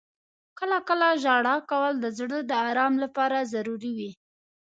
[0.59, 4.11] •کله کله ژړا کول د زړه د آرام لپاره ضروري وي.